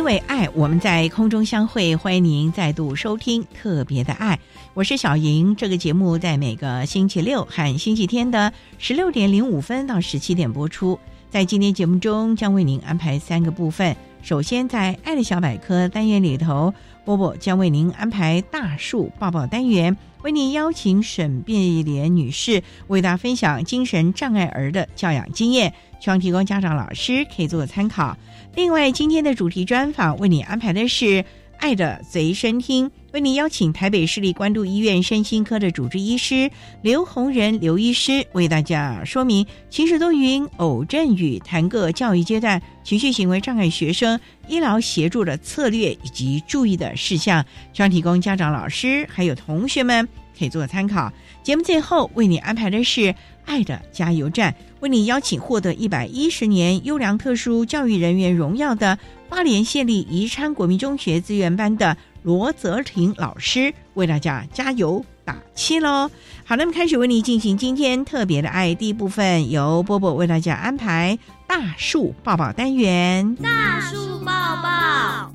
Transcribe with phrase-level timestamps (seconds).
[0.00, 1.94] 因为爱，我们在空中相会。
[1.94, 4.34] 欢迎您再度收听《特别的爱》，
[4.72, 5.54] 我是小莹。
[5.54, 10.98] 这个节目在每个星期六和星期天的十六点零五分到十七点播出。
[11.28, 13.94] 在今天节目中，将为您安排三个部分。
[14.22, 16.72] 首先，在“爱的小百科”单元里头，
[17.04, 28.16] 波波将为您安排大树抱抱单元，为您邀请沈碧莲女士为大家分享精神障碍儿的教养经验，希望提供家长、老师可以做个参考。
[28.54, 31.24] 另外，今天的主题专访为你安排的是
[31.60, 36.50] “爱的随身听”，为你邀请台北市立关渡医院身心科的主治医师
[36.82, 50.08] 刘洪仁刘医师为大家说明情绪多云偶阵雨谈各教育阶段情绪行为障碍学生医疗协助的策略以及注意的事项，希望提供家长、老师还有同学们
[50.38, 51.12] 可以做参考。
[51.42, 53.14] 节目最后为你安排的是
[53.44, 54.54] “爱的加油站”。
[54.80, 58.98] 为你邀请获得一百一十年优良特殊教育人员荣耀的
[59.28, 66.10] 花莲县立宜昌国民中学资源班的罗泽婷老师，为大家加油打气喽！
[66.44, 73.36] 好，那么开始为你进行今天特别的爱第一部分，由波波为大家安排大树抱抱单元。
[73.36, 75.32] 大树抱抱，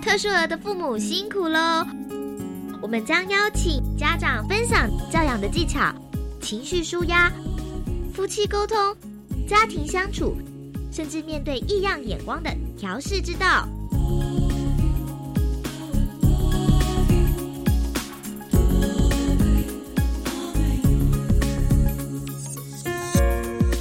[0.00, 1.86] 特殊儿的父母辛苦喽！
[2.80, 5.92] 我们将邀请家长分享教养的技巧。
[6.42, 7.32] 情绪舒压、
[8.12, 8.76] 夫妻沟通、
[9.48, 10.36] 家庭相处，
[10.90, 13.66] 甚至面对异样眼光的调试之道。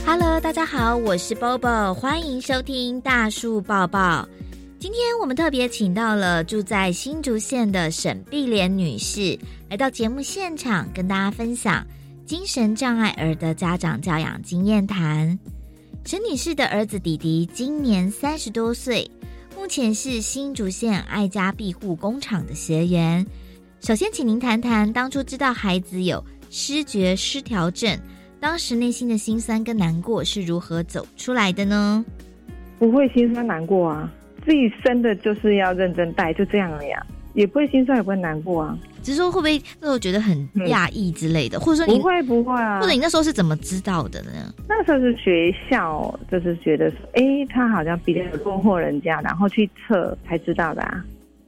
[0.05, 4.29] Hello，大家好，我是 Bobo，欢迎收听大树抱抱。
[4.79, 11.83] 今天我们特别请到了住在新竹县的沈碧莲女士，来到节目现场跟大家分享。
[12.31, 15.37] 精神障碍儿的家长教养经验谈。
[16.05, 19.05] 陈女士的儿子弟弟今年三十多岁，
[19.53, 23.27] 目前是新竹县爱家庇护工厂的学员。
[23.81, 27.99] 首先，请您谈谈当初知道孩子有失觉失调症，
[28.39, 32.05] 当时内心的心酸跟难过是如何走出来的呢？
[32.79, 34.09] 不会心酸难过啊，
[34.45, 38.79] 自己生的就是要认真带，就这样了呀，也不会心酸，也不会难过啊。
[39.01, 42.79] 只是说会不会那时候觉得很讶异之类的，或者说你不会不会啊？
[42.79, 44.53] 或者你那时候是怎么知道的呢？
[44.67, 51.03] 那时候是学校就是觉得说，哎，他好像比较落后人家，然后去测才知道的啊。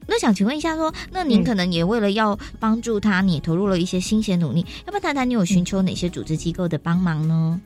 [0.06, 7.62] 那想请问一下，说那您可能也为了要帮助他，你投入了一些心血努力，要不要谈谈你有寻求哪些组织机构的帮忙呢？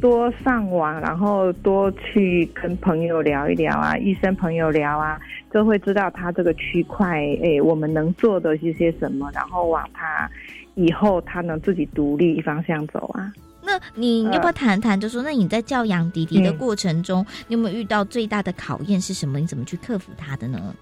[0.00, 5.18] 多上网，然后多去跟朋友聊一聊啊，医生朋友聊啊，
[5.52, 10.30] 就会知道他这个区块，哎，我们能做的是些什么，然后往他
[10.74, 13.32] 以后他能自己独立方向走啊。
[13.64, 15.00] 那你要不要谈谈？
[15.00, 19.40] 就说那你在教养弟弟的过程中，你有没有遇到最大的考验是什么？
[19.40, 20.74] 你怎么去克服他的呢？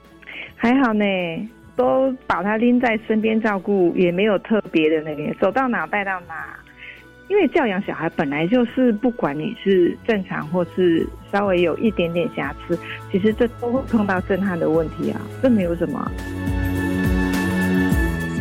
[0.56, 1.04] 还好呢，
[1.76, 6.58] 都把他拎在身边照顾，也没有特别的那个，走到哪带到哪。
[7.28, 12.78] 因为教养小孩本来就是，不管你是正常或是稍微有一点点瑕疵，
[13.10, 16.12] 其实这都会碰到震撼的问题啊，这没有什么。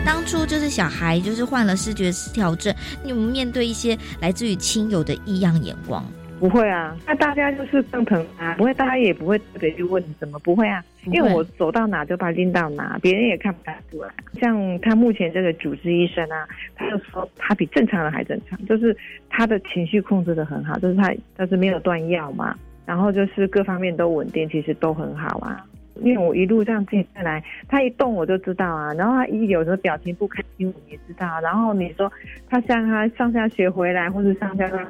[0.05, 6.05] 当初就是小孩就是患了视觉失调症，你有面对一些来自于亲友的异样眼光？
[6.43, 14.09] 不会啊，那大家就是更疼他，不会，大家也不会特别去问怎么，不会啊，因为我走到哪就把他拎到哪，别人也看不太出来。
[14.41, 16.45] 像他目前这个主治医生啊，
[16.75, 18.93] 他就说他比正常人还正常，就是
[19.29, 22.53] 他的情绪控制的很好，就是他但是没有断药嘛，
[22.85, 25.65] 然后就是各方面都稳定，其实都很好啊。
[26.01, 31.39] 因为我一路这样进下来，他一动我就知道啊，然后他一有时候表情不开心，我也知道。
[31.41, 32.11] 然后你说
[32.49, 34.85] 他像他上下学回来，或是上下班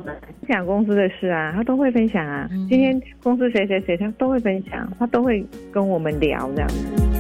[0.48, 2.48] 讲公司的事啊，他都会分享啊。
[2.70, 7.13] 今天公司谁谁谁，他都会分享，他都会跟我们聊这样子。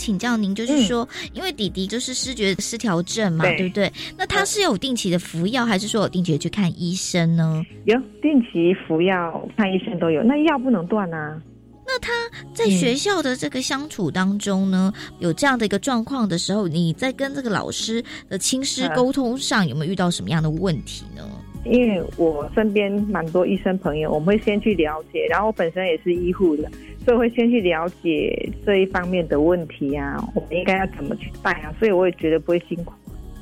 [0.00, 3.92] 请教您，就是说，因为弟弟就是视觉失调症嘛，对对不对？
[4.16, 7.62] 那他是有定期的服药，还是说有定期的去看医生呢？
[7.84, 11.38] 有定期服药、看医生都有，那药不能断啊。
[11.86, 12.12] 那他
[12.54, 21.22] 在学校的这个相处当中呢，有这样的一个状况的时候，你在跟这个老师的亲师嗯沟通上，有没有遇到什么样的问题呢？
[21.64, 26.68] 因为我身边蛮多医生朋友，我们会先去了解，然后我本身也是医护的，
[27.04, 32.92] 所以会先去了解这一方面的问题啊，我们应该要怎么去带啊，所以我也觉得不会辛苦。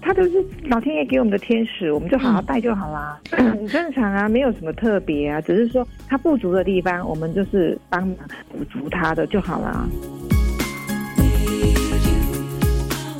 [0.01, 8.17] 他都是老天爷给我们的天使，我们就好好带就好啦，很 正常啊，没有什么特别啊，只是说他不足的地方，我们就是帮忙
[8.51, 9.87] 补足他的就好啦。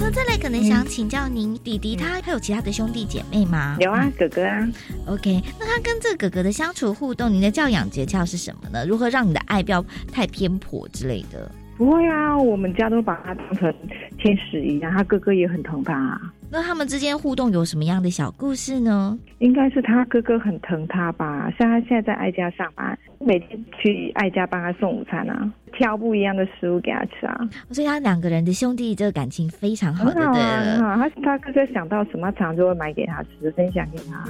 [0.09, 3.77] 那再来，可能想请教您，弟弟他还有其他的兄弟姐妹吗？
[3.79, 4.67] 有啊，哥哥啊
[5.07, 8.87] ，OK，那他跟这个哥哥的相处互动，您的教养诀窍是什么呢？
[8.87, 11.53] 如何让你的爱不要太偏颇之类的？
[11.77, 13.71] 不会啊，我们家都把他当成
[14.17, 16.19] 天使一样，他哥哥也很疼他、啊。
[16.51, 19.19] 那他们之间互动有什么样的小故事呢？
[19.39, 27.39] 应该是他哥哥很疼他吧，像他现在在爱家上班，每天去爱家帮他送午餐啊，挑不一样的食物给他吃啊，
[27.71, 30.83] 所以他两个人的兄弟这个感情非常好，很好就对啊，很。
[30.83, 30.97] 好。
[30.97, 34.25] 他他哥哥想到什么，常常就会买给他吃，分享给他。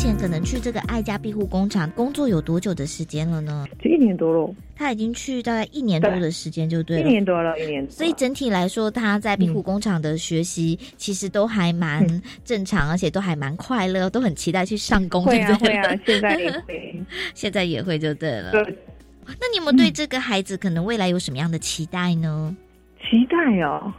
[0.00, 3.66] 目前可能去这个爱家庇护工厂工作有多久的时间了呢？
[3.78, 7.10] 就一年多了，他已经去大概一年多的时间，就对了一。
[7.10, 7.92] 年多了，一年多。
[7.92, 12.02] 所以整体来说，他在庇护工厂的学习其实都还蛮
[12.46, 15.74] 正常，而且都还蛮快乐，都很期待去上工，会啊对不对？
[15.74, 17.04] 会啊，现在也会。
[17.34, 18.52] 现在也会就对了。
[18.52, 18.78] 对，
[19.26, 22.56] 那你们对这个孩子可能未来有什么样的期待呢？
[23.02, 23.92] 期待哦。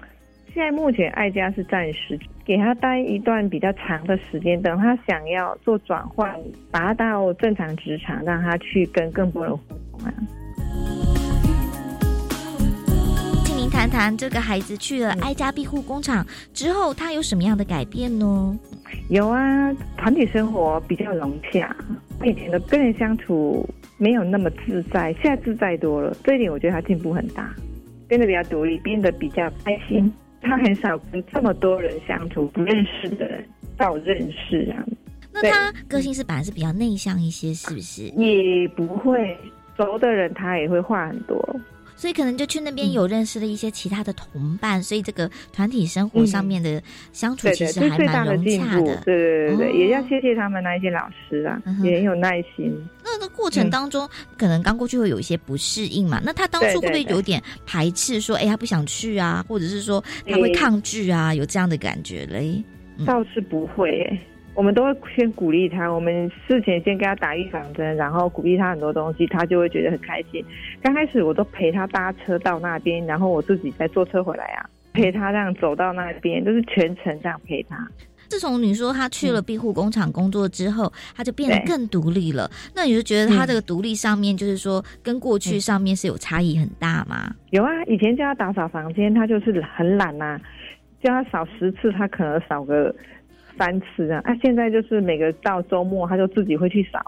[0.54, 6.38] 现在目前爱家是暂时给他待一段比较长的时间，等他想要做转换，
[6.70, 10.14] 把他到正常职场，让他去跟更多人互动啊。
[13.46, 18.60] 请您谈谈这个孩子去了爱家庇护工厂之后，他有什么样的改变呢？
[19.10, 21.74] 有啊，团体生活比较融洽，
[22.26, 23.66] 以前的跟人相处
[23.98, 26.14] 没有那么自在，现在自在多了。
[26.26, 27.56] 这一点我觉得他进步很大，
[28.10, 30.12] 变得比较独立，变得比较开心。
[30.42, 33.46] 他很少跟这么多人相处，不认识的人
[33.78, 34.84] 到认识啊，
[35.32, 38.04] 那他个性是本来是比较内向一些，是不是？
[38.10, 39.38] 也不会
[39.78, 41.38] 熟的人他也会话很多。
[42.02, 46.82] 所以可能就去那边有认识了一些其他的同伴，所以这个团体生活上面的
[47.14, 48.44] 相处其实还蛮融。
[48.44, 48.96] 洽的。
[49.06, 52.76] 对对对对，哦也要谢谢他们那一些老师啊，嗯也很有耐心。
[53.04, 56.20] 那个过程当中，可能刚过去会有一些不适应嘛。
[56.26, 62.64] 那他当初会不会有点排斥，说哎他不想去啊，或者是说他会抗拒啊，有这样的感觉嘞？
[62.98, 64.20] 嗯倒是不会耶，
[64.54, 65.88] 我们都会先鼓励他。
[65.88, 70.44] 我们事前先给他打预防针，然后鼓励他很多东西，他就会觉得很开心。
[70.82, 77.88] 刚开始我都陪他搭车到那边，然后我自己再坐车回来啊，陪他这样走到那边，就是全程这样陪他。
[78.28, 82.50] 自从你说他去了庇护工厂工作之后，他就变得更独立了。
[82.74, 87.30] 那你就觉得他这个独立上面，就是说跟过去上面是有差异很大吗？
[87.50, 90.40] 有啊，以前叫他打扫房间，他就是很懒呐、
[91.04, 92.96] 叫他扫十次，他可能扫个
[93.58, 94.22] 三次啊。
[94.24, 97.00] 啊，现在就是每个到周末，他就自己会去扫。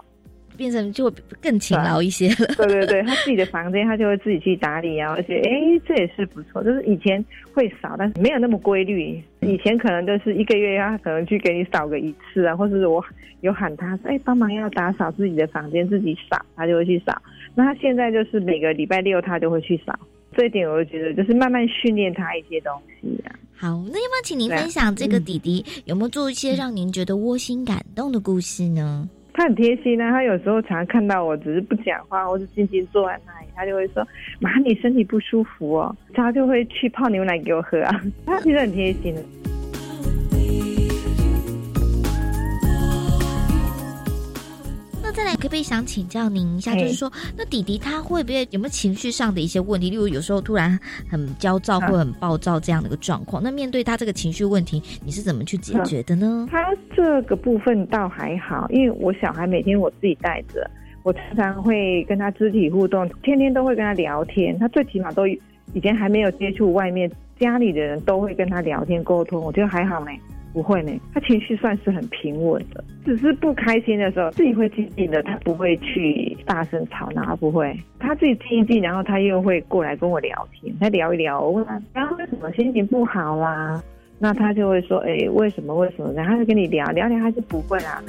[0.56, 2.46] 变成就更勤劳一些了。
[2.56, 5.50] 对对对，他自己的房间他就会自己去打理啊，而且哎，
[5.84, 6.62] 这也是不错。
[6.62, 7.22] 就是以前
[7.52, 9.20] 会扫，但是没有那么规律。
[9.40, 13.04] 以前可能就是一个月他可能去给你扫个一次啊，或者是我
[13.40, 17.20] 有喊他说哎帮忙要打扫自己的房间，自己扫，他就会去扫。
[17.56, 19.92] 那他现在就是每个礼拜六他就会去扫，
[20.36, 23.34] 这一点我就觉得就是慢慢训练他一些东西啊。
[23.56, 29.08] 好，那要不要请您分享这个弟弟有没有做一些让您觉得窝心感动的故事呢？
[29.32, 34.06] 他很贴心啊，他有时候常看到我只是不讲话，或是静静坐在那里，他就会说
[34.38, 38.00] ：“妈，你身体不舒服哦。”他就会去泡牛奶给我喝啊。
[38.26, 39.24] 他其实很贴心的。
[45.14, 49.88] 再来，可不可以想请教您一下，就是说，那弟弟他会不会有没有情绪上的一些问题？
[49.88, 50.76] 例如有时候突然
[51.08, 56.48] 很焦躁或很暴躁这样的一个状况，那面对他这个情绪问题，你是怎么去解决的呢？
[56.50, 60.68] 他这个部分倒还好，因为我小孩每天我自己带着，
[61.04, 64.58] 我常常会跟他肢体互动，天天都会跟他聊天。
[64.58, 65.40] 他最起码都以
[65.80, 70.10] 前还没有接触外面，家里的人都会跟他聊天沟通，我觉得还好呢。
[70.54, 83.82] 不会呢，他情绪算是很平稳的，只是不开心的时候自己会静静的，他不会去大声吵闹，不会，他自己静一静，然后他又会过来跟我聊天，他聊一聊，我问他刚刚为什么心情不好啦，
[84.20, 86.12] 那他就会说，哎，为什么为什么？
[86.12, 88.00] 然后就跟你聊聊聊，他就不会啦。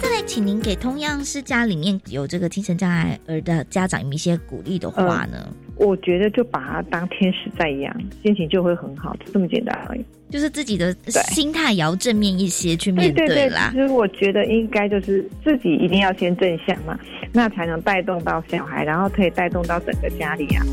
[0.00, 5.48] 再来，请您给同样是家里面有这个精神障碍儿的家长有一些鼓励的话呢？
[5.76, 10.04] 我觉得就把他当天使在养，心情就会很好，就这么简单而已。
[10.30, 10.94] 就是自己的
[11.32, 13.70] 心态也要正面一些去面对啦。
[13.72, 16.98] 其实我觉得应该就是自己一定要先正向嘛，
[17.32, 20.64] 那才能带动到小孩，然后可以带动到整个家里啊。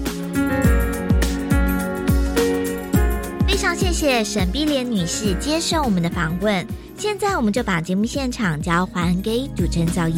[3.48, 6.66] 非常谢谢沈碧莲女士接受我们的访问，
[6.98, 10.16] 现在我们就把节目现场交还给主持人小莹。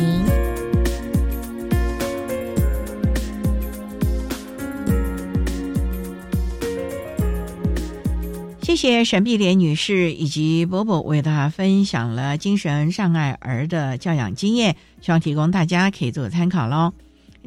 [8.62, 16.94] 谢谢沈碧莲女士以及伯伯为大家分享了精神障碍儿的教养经验，希望提供大家可以做参考喽。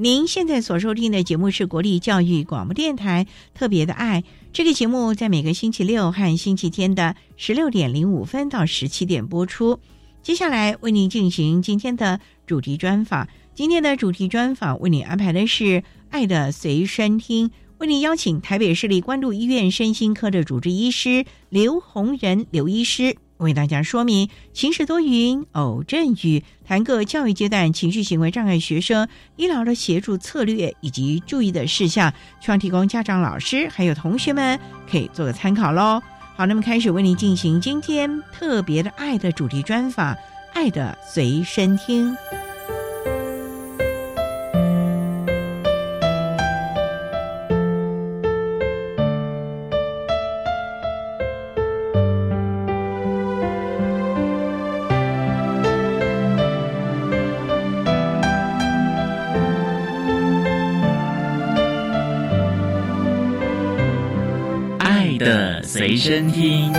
[0.03, 9.79] 您现在所收听的节目是国立教育广播电台特别的爱，这个节目在每个星期六和星期天的十六点零五分到十七点播出。
[10.23, 15.65] 接下来为您进行今天的主题专访，今天的主题专访为您安排的是
[16.09, 17.49] 《爱的随身听》。
[17.77, 34.59] 为您邀请台北市立关渡医院身心科的主治医师刘洪仁刘医师，为大家说明晴时多云偶阵雨，谈个教育阶段情绪行为障碍学生医疗的协助策略以及注意的事项，希望提供家长、老师还有同学们
[34.91, 36.01] 可以做个参考喽。
[36.37, 40.17] 好，那么开始为您进行今天特别的爱的主题专访，
[40.55, 42.17] 爱的随身听。
[65.81, 66.71] 随身听。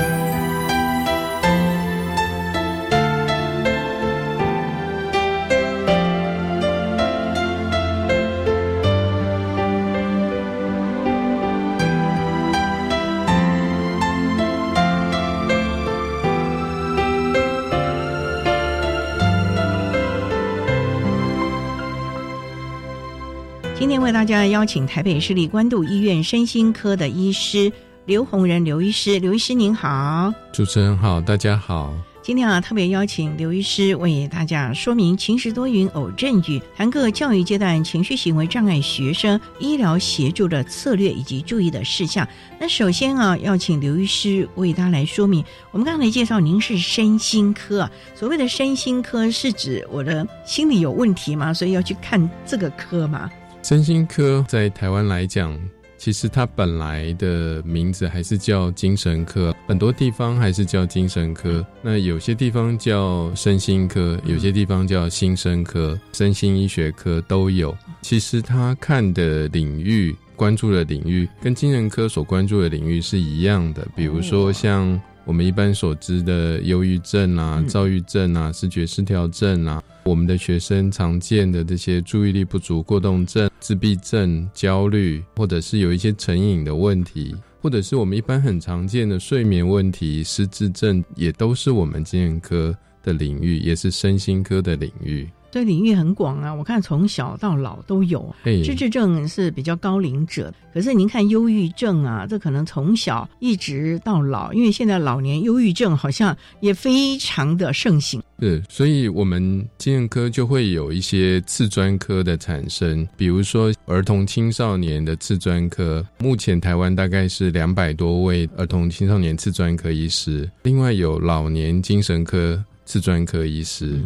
[23.73, 27.73] 今天为大家邀请台北市立关渡医院身心科的医师。
[28.05, 31.93] 刘洪仁刘医师，刘医师您好，主持人好，大家好。
[32.23, 42.27] 今天啊，特别邀请刘医师为大家说明晴时多云偶阵雨，谈个教育阶段情绪行为障碍学生医疗协助的策略以及注意的事项。
[42.59, 45.45] 那首先啊，要请刘医师为大家来说明。
[45.69, 51.53] 我们刚才介绍您是身心科啊，所谓的身心科是指我的心理有问题吗？
[51.53, 53.29] 所以要去看这个科吗？
[53.61, 55.55] 身心科在台湾来讲。
[56.01, 61.63] 其实它本来的名字还是叫精神科，很多地方还是叫精神科。
[61.79, 67.77] 那有些地方叫身心科，有些地方叫心生科、身心医学科都有。
[68.01, 73.87] 其实他看的领域、关注的领域，跟精神科所关注的领域是一样的。
[73.95, 79.79] 比如说像我们一般所知的忧郁症啊、躁郁症啊、视觉失调症啊。
[80.03, 95.29] 我们的学生常见的这些注意力不足过动症、自闭症、焦虑，或者是有一些成瘾的问题，或者是我们一般很常见的睡眠问题、失智症，也都是我们精神科的领域，也是身心科的领域。
[95.51, 98.33] 对领域很广啊，我看从小到老都有。
[98.63, 108.21] 失智症是比较高龄者，可是您看忧郁症啊，这可能从小一直到老，因为现在老年忧郁症好像也非常的盛行。
[108.39, 123.99] 是，所以我们精神科就会有一些次专科的产生，比如说儿童青少年的次专科，目前台湾大概是两百多位儿童青少年次专科医师，另外有老年精神科次专科医师。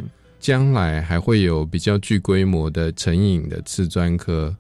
[0.46, 4.56] 将来还会有比较具规模的成瘾的次专科，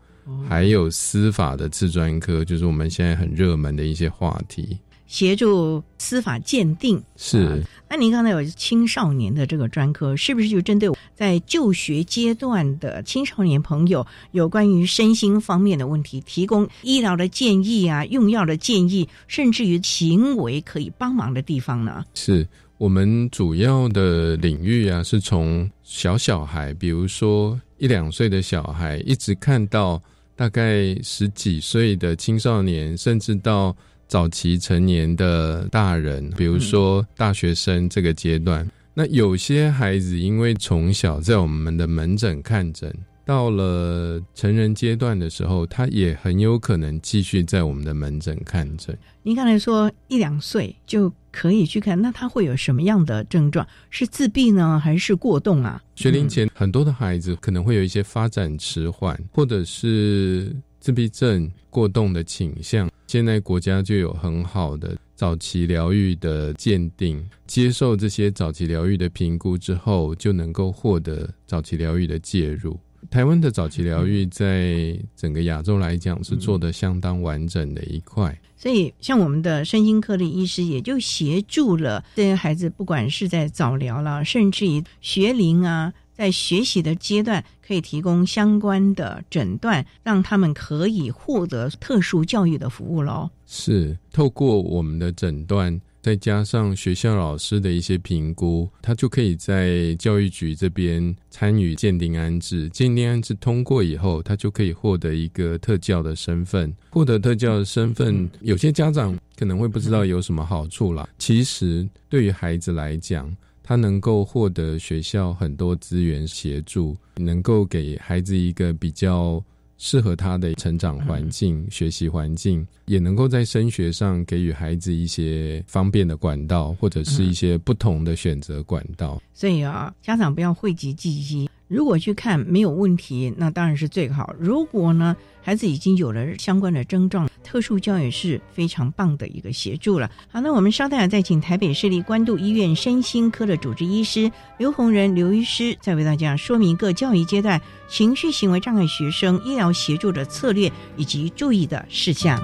[0.49, 4.75] 还有司法的次专科，就是我们现在很热门的一些话题。
[5.05, 6.99] 协助司法鉴定。
[7.15, 7.63] 是。
[7.87, 22.03] 那您刚才有青少年的这个专科，是不是就针对在就学阶段的青少年朋友有关于身心方面的问题，提供医疗的建议啊、用药的建议，甚至于行为可以帮忙的地方呢？
[22.15, 30.01] 是我们主要的领域啊，是从小小孩，比如说一两岁的小孩，一直看到
[30.35, 33.75] 大概十几岁的青少年，甚至到。
[34.07, 48.95] 早期成年的大人，比如说大学生这个阶段，那有些孩子因为从小在我们的门诊看诊，到了成人阶段的时候，他也很有可能继续在我们的门诊看诊。
[49.23, 53.65] 您刚才说一两岁就可以去看，那他会有什么样的症状？
[53.89, 55.81] 是自闭呢，还是过动啊？
[55.95, 62.87] 学龄前很多的孩子可能会有一些发展迟缓，或者是自闭症、过动的倾向。
[63.07, 72.79] 现在国家就有很好的早期疗愈的鉴定，接受这些早期疗愈的评估之后，就能够获得早期疗愈的介入。
[73.09, 85.93] 台湾的早期疗愈在整个亚洲来讲是做的相当完整的一块，所以像我们的身心科的医师也就协助了这些孩子，不管是在早疗了，甚至于学龄啊。
[86.17, 93.29] 在学习的阶段，可以提供相关的诊断，让他们可以获得特殊教育的服务喽。
[93.45, 102.69] 是透过我们的诊断，再加上学校老师的一些评估，他就可以在教育局这边参与鉴定安置。
[102.69, 106.71] 鉴定安置通过以后，他就可以获得一个特教的身份。
[106.91, 111.09] 获得特教的身份，有些家长可能会不知道有什么好处啦。
[111.17, 119.43] 其实对于孩子来讲，他能够获得学校很多资源协助，能够给孩子一个比较
[119.77, 129.21] 适合他的成长环境、学习环境，也能够在升学上给予孩子一些方便的管道，或者是一些不同的选择管道。
[129.33, 131.49] 所以啊，家长不要讳疾忌医。
[131.67, 134.33] 如果去看没有问题，那当然是最好。
[134.39, 140.09] 如果呢，孩子已经有了相关的症状，特殊教育是非常棒的一个协助了。
[140.31, 152.39] 好，那我们稍待再请台北市立关渡医院身心科的主治医师刘洪仁刘医师，再为大家说明各教育阶段情绪行为障碍学生医疗协助的策略以及注意的事项。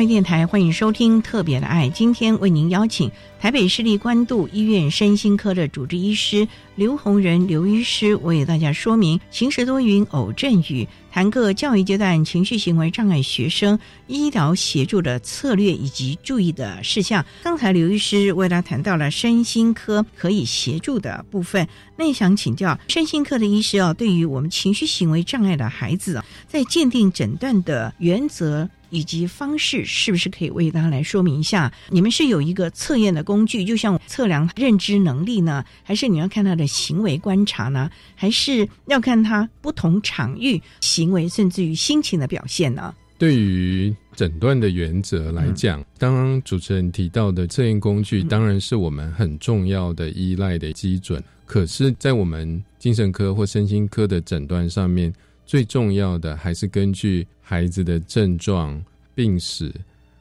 [0.00, 17.22] 教育电台欢迎收听《特别的爱》，今天为您邀请台北市立关渡医院身心科的主治医师刘洪仁刘医师为大家说明晴时多云偶阵雨，谈个教育阶段情绪行为障碍学生医疗协助的策略以及注意的事项。
[17.42, 28.66] 刚才刘医师为他谈到了身心科可以协助的部分，那也想请教身心科的医师哦，对于我们情绪行为障碍的孩子，在鉴定诊断的原则。
[28.90, 31.72] 以及方式是不是可以为大家来说明一下？
[31.88, 42.94] 你们是有一个测验的工具，就像测量认知能力呢，还是你要看他的行为观察呢，还是要看他不同场域行为甚至于心情的表现呢？
[43.18, 51.22] 对于诊断的原则来讲，刚刚主持人提到的测验工具，当然是我们很重要的依赖的基准。
[51.44, 55.12] 可是，在我们精神科或身心科的诊断上面，
[55.50, 58.80] 最重要的还是根据孩子的症状、
[59.16, 59.74] 病史，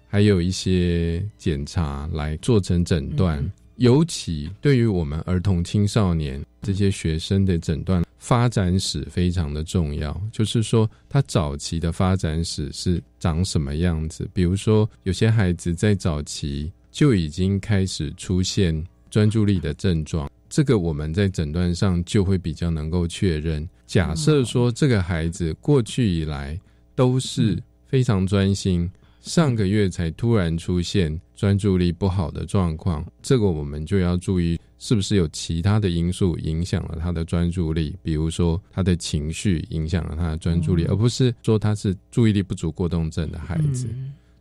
[0.07, 3.47] 还有一些检查来做成诊断。
[3.75, 14.27] 尤其对于我们儿童、青少年这些学生的诊断发展史非常的重要，就是说他早期的发展史是长什么样子。
[14.33, 20.27] 比如说，有些孩子在早期就已经开始出现专注力的症状。
[20.49, 23.69] 这个我们在诊断上就会比较能够确认。
[23.89, 26.56] 假设说这个孩子过去以来
[26.93, 28.88] 都是非常专心，
[29.19, 43.89] 上个月才突然出现专注力不好的状况，这个我们就要注意是不是有其他的因素影响了他的专注力，比如说他的情绪影响了他的专注力，而不是说他是注意力不足过动症的孩子。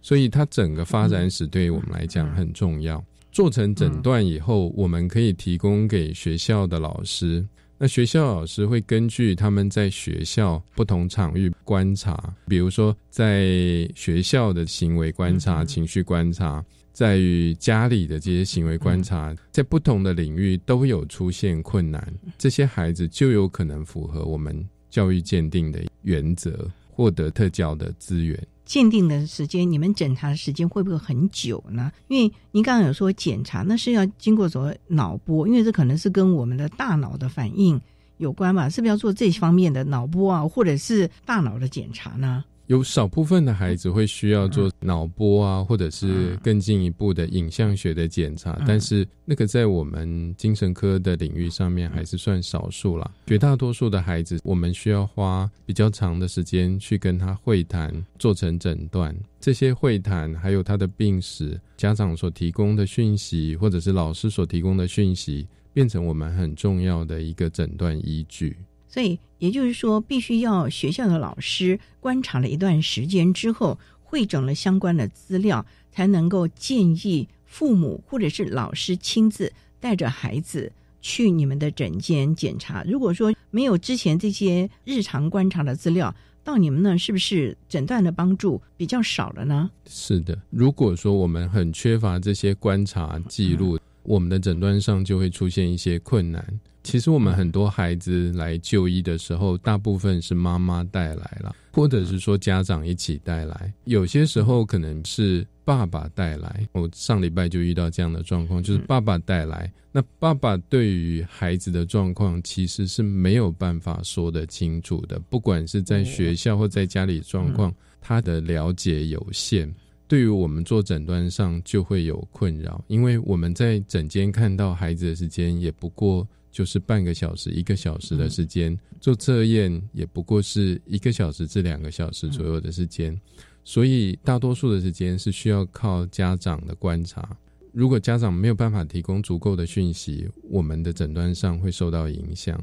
[0.02, 3.02] 所以，他整个发展史对于我们来讲很重要。
[3.32, 7.42] 做成诊断以后，我们可以提供给学校的老师。
[7.80, 28.36] 那学校老师会根据他们在学校不同场域观察，比如说在学校的行为观察、情绪观察，在于家里的这些行为观察，在不同的领域都有出现困难，这些孩子就有可能符合我们教育鉴定的原则，获得特教的资源。
[28.68, 31.90] 鉴定的时间，你们检查的时间会不会很久呢？
[32.08, 37.80] 因为您刚刚有说检查，那是要经过什么脑波，因为这可能是跟我们的大脑的反应
[38.18, 42.44] 有关吧，是不是要做这方面的脑波啊，或者是大脑的检查呢？
[42.68, 53.10] 有少部分的孩子会需要做脑波啊，或者是更进一步的影像学的检查，但是那个在我们精神科的领域上面还是算少数了。
[53.26, 59.16] 绝大多数的孩子，我们需要花比较长的时间去跟他会谈，做成诊断。
[59.40, 68.54] 这些会谈还有他的病史、家长所提供的讯息，或者是老师所提供的讯息，变成我们很重要的一个诊断依据。
[68.88, 82.82] 所以也就是说，必须要学校的老师观察了一段时间之后，汇整了相关的资料，才能够建议父母或者是老师亲自带着孩子去你们的诊间检查。
[82.84, 89.70] 如果说没有之前这些日常观察的资料，到你们那是不是诊断的帮助比较少了呢？
[89.86, 96.42] 是的，如果说我们很缺乏这些观察记录，我们的诊断上就会出现一些困难。
[96.90, 103.70] 其实我们很多孩子来就医的时候，大部分是妈妈带来了，或者是说家长一起带来。
[103.84, 106.66] 有些时候可能是爸爸带来。
[106.72, 109.70] 我上礼拜就遇到这样的状况，就是爸爸带来。
[109.92, 117.70] 那爸爸对于孩子的状况其实是没有办法说得清楚的，不管是在学校或在家里状况，
[118.00, 119.70] 他的了解有限。
[120.06, 126.26] 对于我们做诊断上就会有困扰，因为我们在诊间看到孩子的时间也不过。
[126.58, 133.16] 就是半个小时、一个小时的时间做测验，也不过是一个小时至两个小时左右的时间，
[133.62, 137.38] 所以大多数的时间是需要靠家长的观察。
[137.70, 142.60] 如果家长没有办法提供足够的讯息，我们的诊断上会受到影响。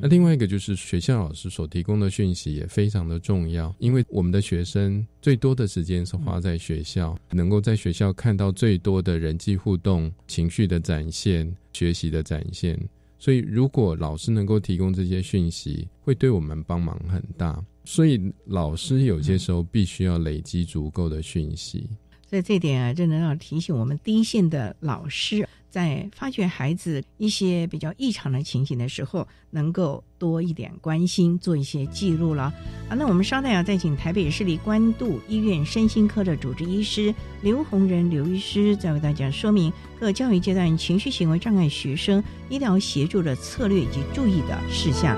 [0.00, 12.80] 那另外一个就是学校老师所提供的讯息也非常的重要，因为我们的学生最多的时间是花在学校，能够在学校看到最多的人际互动、情绪的展现、学习的展现。
[13.18, 17.62] 所以，如果老师能够提供这些讯息，会对我们帮忙很大。
[17.84, 21.88] 所以，老师有些时候必须要累积足够的讯息。
[22.28, 25.48] 所以，这点啊，真的要提醒我们第一线的老师。
[25.76, 32.44] 在发觉孩子一些比较异常的情形的时候，能够多一点关心，做一些记录了
[32.88, 32.96] 啊。
[32.96, 45.14] 那我们稍待啊，再请台北市立官渡医院身心科的主治医师刘洪仁刘医师，再为大家说明各教育阶段情绪行为障碍学生医疗协助的策略以及注意的事项。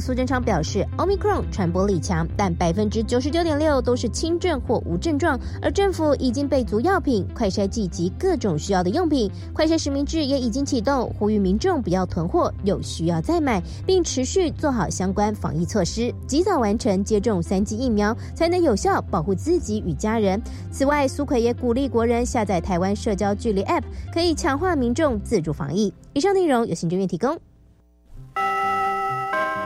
[0.00, 20.40] 苏贞昌表示，Omicron 传播力强，但百分之九十九点六都是轻症或无症状，而政府已经备足药品、快筛剂及各种需要的用品，快筛实名制也已经启动，呼吁民众不要囤货，有需要再买，并持续做好相关防疫措施，及早完成接种三剂疫苗，才能有效保护自己与家人。
[20.70, 25.92] 此外，苏奎也鼓励国人下载台湾社交距离 App，可以强化民众自主防疫。
[26.12, 27.38] 以上内容由行政院提供。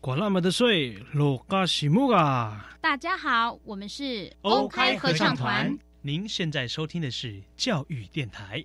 [0.00, 2.70] 管那么的水，落嘎西木啊！
[2.80, 5.76] 大家好，我们是欧开合唱团。
[6.02, 8.64] 您现在收听的是教育电台。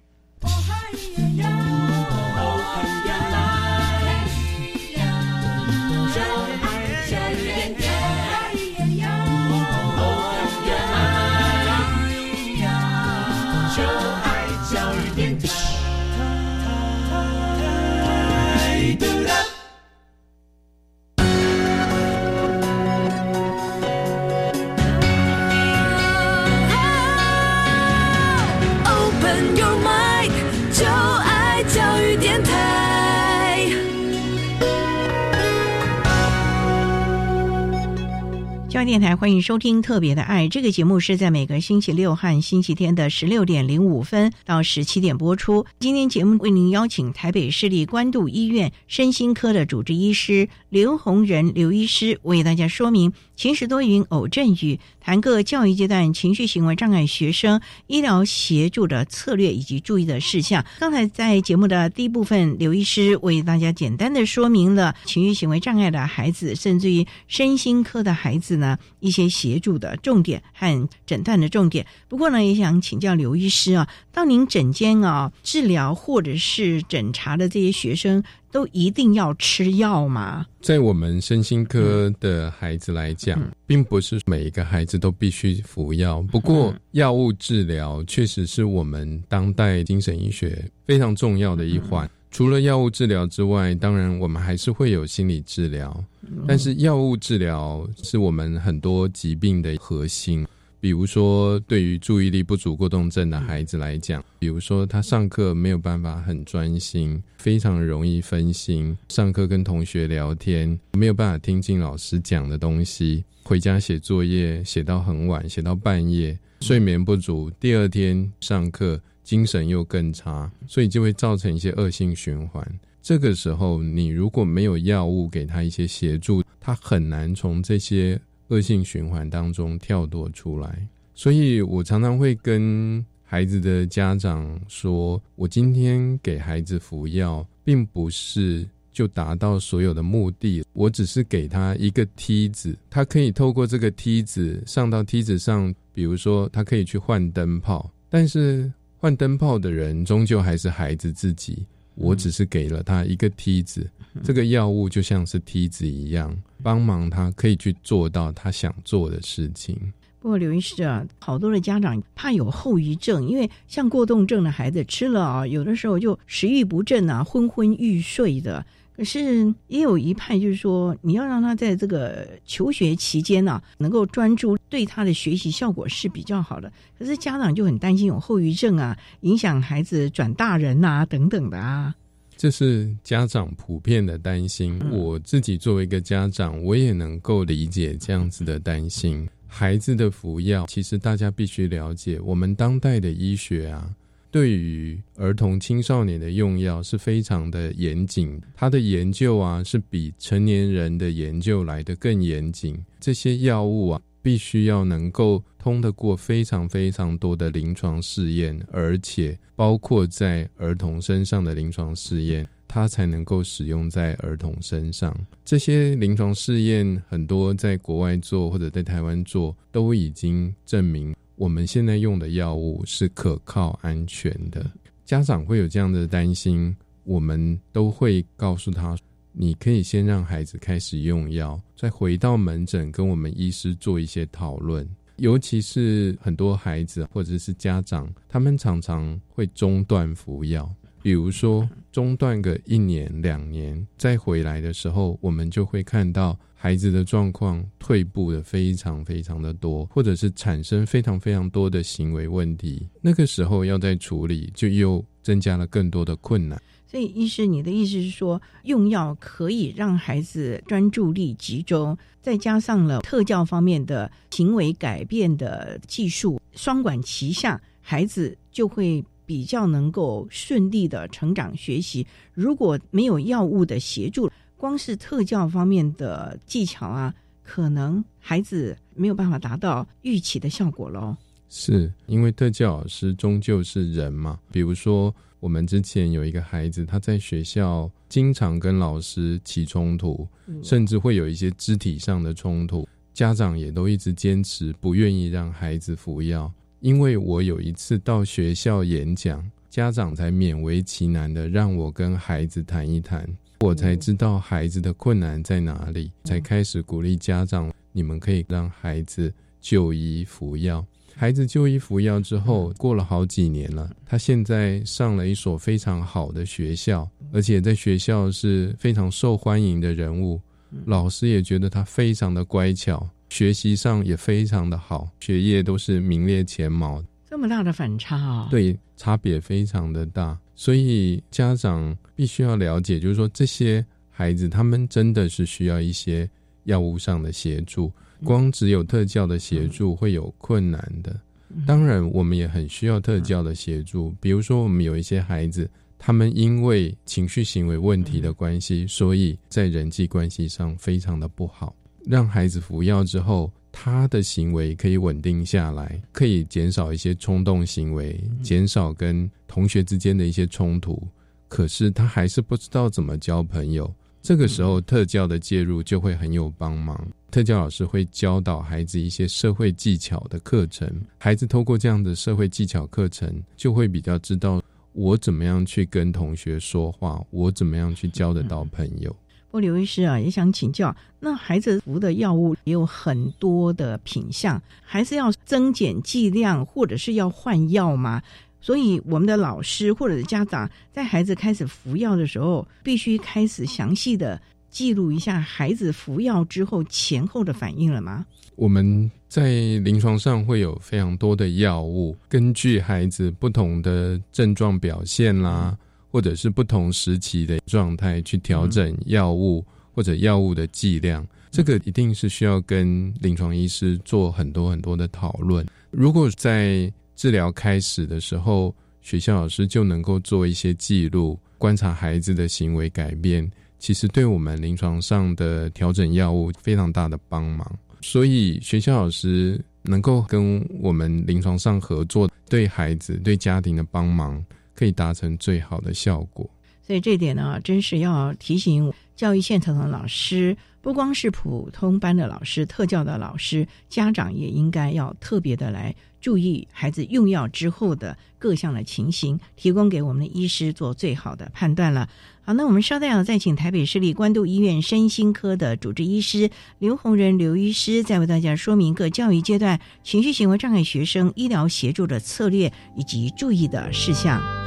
[38.86, 45.65] 电台欢迎收听《特别的爱》这个节目，是在每个星期六和星期天的十六点零五分到十七点播出。
[45.80, 60.66] 今天节目为您邀请台北市立关渡医院身心科的主治医师刘洪仁刘医师为大家说明晴时多云偶阵雨，谈各教育阶段情绪行为障碍学生医疗协助的策略以及注意的事项。
[60.80, 68.78] 刚才在节目的第一部分，刘医师为大家简单的说明了情绪行为障碍的孩子，甚至于身心科的孩子呢。
[69.02, 71.86] 一些协助的重点和诊断的重点。
[72.08, 80.46] 不过呢，也想请教刘医师啊，到您诊间啊治疗或者是诊查的这些学生，都一定要吃药吗？
[80.62, 86.22] 在我们身心科的孩子来讲，并不是每一个孩子都必须服药。
[86.22, 92.08] 不过，药物治疗确实是我们当代精神医学非常重要的一环。
[92.30, 96.04] 除了药物治疗之外，当然我们还是会有心理治疗。
[96.48, 100.46] 但是药物治疗是我们很多疾病的核心。
[100.84, 119.00] 比如说，对于注意力不足过动症的孩子来讲，比如说他上课没有办法很专心，非常容易分心，上课跟同学聊天没有办法听进老师讲的东西，回家写作业写到很晚，写到半夜，睡眠不足，第二天上课。
[119.24, 122.62] 精神又更差，所以就会造成一些恶性循环。
[123.02, 128.19] 这个时候，你如果没有药物给他一些协助，他很难从这些
[128.54, 130.88] 恶性循环当中跳脱出来。
[131.16, 148.72] 所以我常常会跟孩子的家长说：“我今天给孩子服药，并不是就达到所有的目的，我只是给他一个梯子，他可以透过这个梯子上到梯子上，比如说他可以去换灯泡，但是。”
[149.04, 153.89] 换灯泡的人终究还是孩子自己，我只是给了他一个梯子，
[154.23, 159.77] 这个药物就像是梯子一样，帮忙他可以去做到他想做的事情。
[160.19, 168.65] 不过刘医师啊，好多的家长怕有后遗症，因为像过动症的孩子吃了啊，有的时候就食欲不振啊，昏昏欲睡的。
[168.95, 176.71] 可是也有一派就是说，你要让他在这个求学期间呢，能够专注，对他的学习效果是比较好的。
[176.97, 181.93] 可是家长就很担心有后遗症啊，影响孩子转大人啊等等的啊。
[182.36, 184.79] 这是家长普遍的担心。
[184.91, 189.27] 我自己作为一个家长，我也能够理解这样子的担心。
[189.47, 193.89] 孩子的服药，其实大家必须了解，我们当代的医学啊。
[194.34, 202.84] 对于儿童青少年的用药是非常的严谨，他的研究啊是比成年人的研究来的更严谨。
[203.00, 215.15] 这些药物啊，必须要能够通得过非常非常多的临床试验，而且包括在儿童身上的临床试验，它才能够使用在儿童身上。
[215.46, 221.15] 这些临床试验很多在国外做或者在台湾做，都已经证明。
[221.43, 224.65] 我们现在用的药物是可靠、安全的。
[225.03, 228.97] 家长会有这样的担心，我们都会告诉他：
[229.34, 234.89] 你可以先让孩子开始用药，再回到门诊跟我们医师做一些讨论。
[235.17, 240.73] 尤其是很多孩子或者是家长，他们常常会中断服药。
[241.01, 252.89] 比如说中断个一年两年，再回来的时候，我们就会看到孩子的状况退步的非常非常的多，或者是产生非常非常多的行为问题。
[252.99, 256.60] 那个时候要再处理，就又增加了更多的困难。
[256.88, 269.03] 所以，医师，你的意思是说，用药可以让孩子专注力集中，再加上了特教方面的行为改变的技术，双管齐下，孩子就会。
[269.26, 281.16] 比较能够顺利的成长学习，如果没有药物的协助，光是特教方面的技巧啊，可能孩子没有办法达到预期的效果喽。
[281.50, 284.40] 是因为特教老师终究是人嘛？
[284.52, 290.28] 比如说，我们之前有一个孩子，他在学校经常跟老师起冲突，
[290.64, 296.52] 甚至会有一些肢体上的冲突，家长也都一直坚持不愿意让孩子服药。
[296.84, 303.26] 因为我有一次到学校演讲，家长才勉为其难的让我跟孩子谈一谈，
[303.62, 310.86] 我才知道孩子的困难在哪里，才开始鼓励家长，你们可以让孩子就医服药。
[311.15, 320.38] 孩子就医服药之后，过了好几年了，他现在上了一所非常好的学校，而且在学校是非常受欢迎的人物，
[320.84, 323.08] 老师也觉得他非常的乖巧。
[323.34, 327.04] 学习上也非常的好，学业都是名列前茅。
[327.26, 328.48] 这么大的反差啊！
[328.52, 336.30] 对，差别非常的大，所以家长必须要了解，就是说这些孩子他们真的是需要一些
[336.65, 337.91] 药物上的协助，
[338.24, 341.19] 光只有特教的协助会有困难的。
[341.65, 345.67] 当然，我们也很需要特教的协助，比如说我们有一些孩子，
[345.98, 351.76] 他们因为情绪行为问题的关系，所以在人际关系上非常的不好。
[352.06, 361.02] 让孩子服药之后，他的行为可以稳定下来，可以减少一些冲动行为，减少跟同学之间的一些冲突。
[361.48, 363.94] 可是他还是不知道怎么交朋友。
[364.22, 367.08] 这个时候，特教的介入就会很有帮忙。
[367.30, 374.62] 特教老师会教导孩子一些社会技巧的课程，孩子透过这样的社会技巧课程，就会比较知道
[374.94, 379.13] 我怎么样去跟同学说话，我怎么样去交得到朋友。
[379.54, 388.20] 我刘医师啊，也想请教，那孩子服的药物也有很多的品相，还是要增减剂量，或者是要换药吗？
[388.60, 398.26] 所以我们的老师或者是家长在孩子开始服药的时候，必须开始详细的记录一下孩子服药之后前后的反应了吗？
[398.56, 399.52] 我们在
[399.84, 405.78] 临床上会有非常多的药物，根据孩子不同的症状表现啦。
[406.13, 415.65] 或者是不同时期的状态去调整药物或者药物的剂量，这个一定是需要跟临床医师做很多很多的讨论。
[415.89, 423.49] 如果在治疗开始的时候，学校老师就能够做一些记录，观察孩子的行为改变，
[423.80, 427.80] 其实对我们临床上的调整药物非常大的帮忙。
[428.02, 434.43] 所以学校老师能够跟我们临床上合作，对孩子对家庭的帮忙。
[434.76, 436.50] 可以达成最好的效果，
[436.86, 452.10] 所以这点呢，真是要提醒教育现场的老师，不光是普通班的老师，特教的老师，家长也应该要特别的来注意孩子用药之后的各项的情形，提供给我们的医师做最好的判断了。
[452.46, 456.50] 好，那我们稍待要再请台北市立关渡医院身心科的主治医师
[456.80, 464.63] 刘洪仁刘医师，再为大家说明各教育阶段情绪行为障碍学生医疗协助的策略以及注意的事项。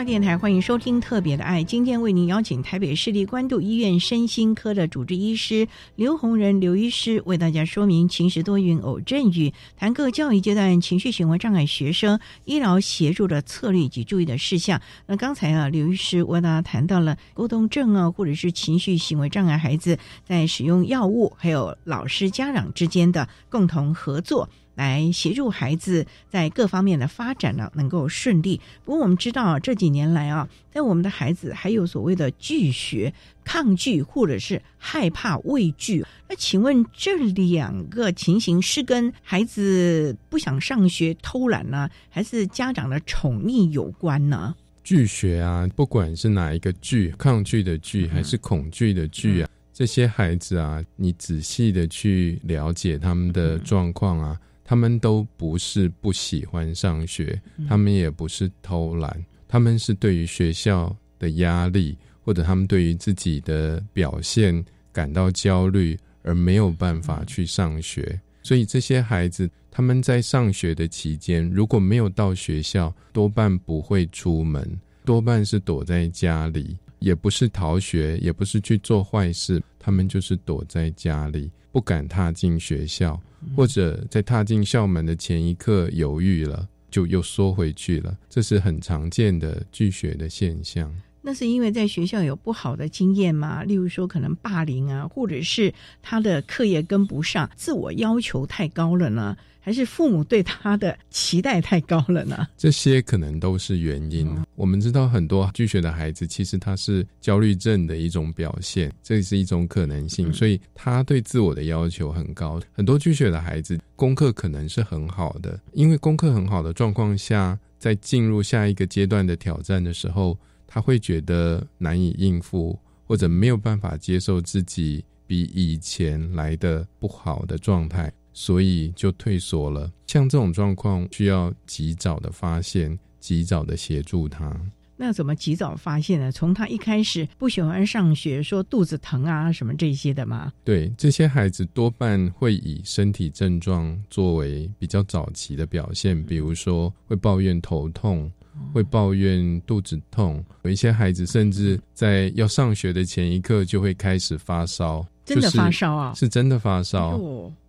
[0.00, 14.80] 教电台欢迎收听《特别的爱》，今天为您邀请台北市立关渡医院身心科的主治医师刘洪仁刘医师，为大家说明情绪多云偶阵雨，谈各教育阶段情绪行为障碍学生医疗协助的策略及注意的事项。
[15.04, 24.48] 那刚才啊，刘医师为大家谈到了沟通症啊，或者是情绪行为障碍孩子在使用药物，还有老师家长之间的共同合作。
[24.74, 28.60] 来协助孩子在各方面的发展呢，能够顺利。
[28.84, 33.12] 不过我们知道这几年来啊，在我们的孩子还有所谓的拒学、
[33.44, 36.04] 抗拒或者是害怕、畏惧。
[36.28, 44.54] 那请问这两个情形是跟孩子不想上学、偷懒呢，还是家长的宠溺有关呢？
[44.82, 54.38] 拒学啊，不管是哪一个拒，抗拒的拒还是恐惧的惧啊，这些孩子啊，你仔细的去了解他们的状况啊。
[54.70, 68.20] 他们都不是不喜欢上学，他们也不是偷懒，他们是对于学校的压力或者他们对于自己的表现感到焦虑，而没有办法去上学。
[68.44, 83.20] 所以这些孩子他们在上学的期间，如果没有到学校，多半不会出门，多半是躲在家里，也不是逃学，也不是去做坏事，他们就是躲在家里，不敢踏进学校。
[83.56, 90.94] 或者在踏进校门的前一刻犹豫了，就又缩回去了，这是很常见的拒学的现象。
[91.22, 93.62] 那是因为在学校有不好的经验吗？
[93.62, 99.36] 例如说可能霸凌啊，或者是他的课业跟不上，自我要求太高了呢？
[99.62, 102.48] 还是父母对他的期待太高了呢？
[102.56, 104.26] 这些可能都是原因。
[104.54, 110.32] 我们知道很多拒学的孩子，其实他是焦虑症的一种表现，这是一种可能性。
[110.32, 112.58] 所以他对自我的要求很高。
[112.72, 120.38] 很多拒学的孩子，功课可能是很好的，因为功课很好的状况下，在进入下一个阶段的挑战的时候，
[120.70, 128.10] 他会觉得难以应付，或者没有办法接受自己比以前来的不好的状态。
[128.32, 129.90] 所以就退缩了。
[130.06, 134.58] 像这种状况，需要及早的发现，及早的协助他。
[134.96, 136.30] 那怎么及早发现呢？
[136.30, 140.52] 从他一开始不喜欢上学，说肚子疼啊什么这些的吗？
[140.62, 148.30] 对，这些孩子多半会以身体症状作为比较早期的表现，比如说会抱怨头痛，
[148.72, 150.44] 会抱怨肚子痛。
[150.62, 155.06] 有一些孩子甚至在要上学的前一刻就会开始发烧。
[155.24, 156.12] 真的发烧啊！
[156.16, 157.20] 是真的发烧，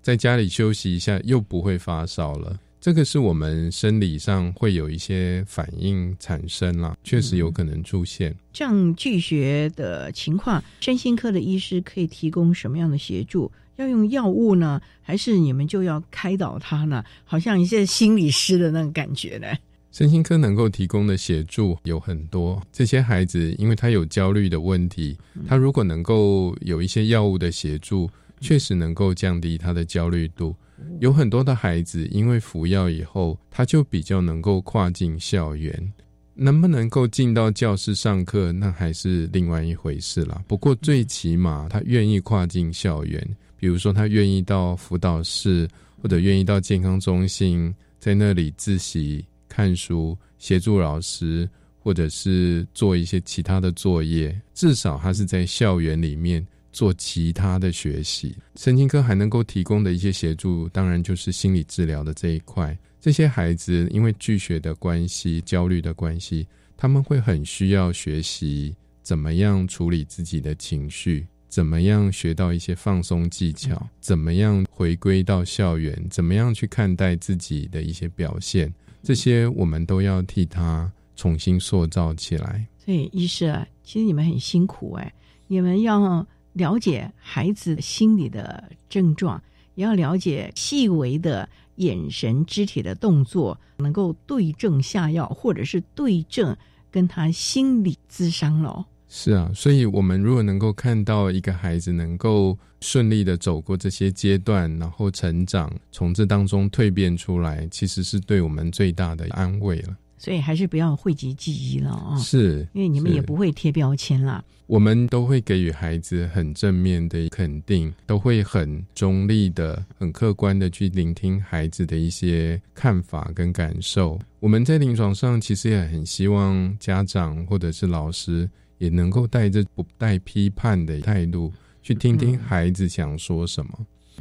[0.01, 2.59] 在家里休息一下又不会发烧了。
[2.79, 10.63] 这个是我们生理上会有一些反应产生了，确实有可能出现这样拒绝的情况。
[10.79, 13.51] 身心科的医师可以提供什么样的协助？
[13.75, 17.03] 要用药物呢，还是你们就要开导他呢？
[17.23, 19.47] 好像一些心理师的那种感觉呢？
[19.91, 30.55] 身心科能够提供的协助有很多，这些孩子因为他有焦虑的问题，他如果能够有一些药物的协助，确实能够降低他的焦虑度。
[30.99, 35.93] 有很多的孩子因为服药以后，他就比较能够跨进校园，
[36.33, 40.41] 能不能够进到教室上课，那还是另外一回事了。
[40.47, 43.21] 不过最起码他愿意跨进校园，
[43.57, 45.67] 比如说他愿意到辅导室，
[46.01, 49.23] 或者愿意到健康中心，在那里自习。
[49.51, 58.33] 看书、协助老师，或者是做一些其他的作业，至少他是在校园里面做其他的学习。
[58.55, 62.77] 神经科还能够提供的一些协助，当然就是心理治疗的这一块。
[63.01, 66.47] 这些孩子因为拒学的关系、焦虑的关系，
[66.77, 78.71] 他们会很需要学习怎么样处理自己的情绪，怎么样学到一些放松技巧，怎么样回归到校园，怎么样去看待自己的一些表现。
[79.03, 82.65] 这些我们都要替他重新塑造起来。
[82.77, 85.13] 所以，医师啊，其实你们很辛苦哎，
[85.47, 89.41] 你们要了解孩子心理的症状，
[89.75, 96.55] 也要了解细微的眼神、肢体的动作，能够对症下药，或者是对症
[96.89, 98.85] 跟他心理咨商了。
[99.13, 109.97] 是啊，所以我们如果能够看到一个孩子能够顺利的走过这些阶段，然后成长，从这当中蜕变出来，其实是对我们最大的安慰了。
[110.17, 112.17] 所以还是不要讳疾忌医了啊！
[112.19, 114.41] 是，因为你们也不会贴标签啦。
[114.67, 124.17] 我们都会给予孩子很正面的肯定，都会很中立的、很客观的去聆听孩子的一些看法跟感受。
[124.39, 128.49] 我们在临床上其实也很希望家长或者是老师。
[128.81, 131.53] 也能够带着不带批判的态度
[131.83, 133.71] 去听听孩子想说什么。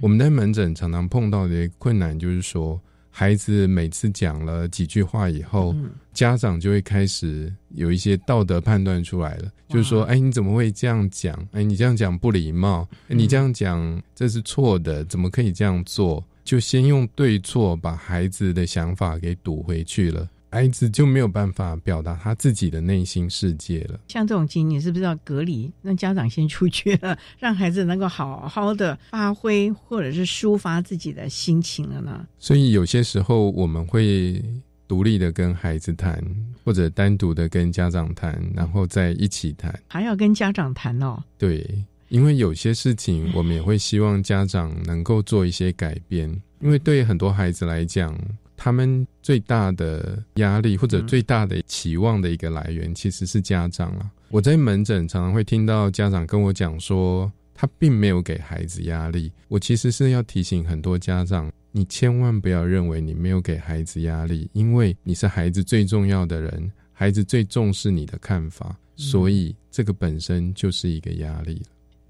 [0.02, 2.78] 我们在门诊常常碰到的困难就是说，
[3.10, 5.74] 孩子每次讲了几句话以后，
[6.12, 11.34] 家长就会开始有一些道德判断出来了，就是说，哎，你怎么会这样讲？
[11.52, 16.22] 哎，你这样讲不礼貌，你这样讲这是错的，怎么可以这样做？
[16.44, 20.28] 就先用对错把孩子的想法给堵回去了。
[20.50, 24.00] 孩子就没有办法表达他自己的内心世界了。
[24.08, 25.70] 像这种经历，是不是要隔离？
[25.80, 32.26] 让家长先出去了，让孩子能够好好的发挥，或者是抒发自己的心情了呢？
[32.38, 34.42] 所以有些时候我们会
[34.88, 36.20] 独立的跟孩子谈，
[36.64, 39.72] 或者单独的跟家长谈，然后再一起谈。
[39.86, 41.22] 还要跟家长谈哦。
[41.38, 41.64] 对，
[42.08, 46.28] 因为有些事情我们也会希望家长能够做一些改变，
[46.58, 48.18] 因为对很多孩子来讲。
[48.62, 54.10] 他们最大的压力或者最大的期望的一个来源，其实是家长了。
[54.28, 59.32] 我在门诊常常会听到家长跟我讲说，他并没有给孩子压力。
[59.48, 71.62] 我其实是要提醒很多家长，你千万不要认为你没有给孩子压力，因为你是孩子最重要的人，孩子最重视你的看法，所以这个本身就是一个压力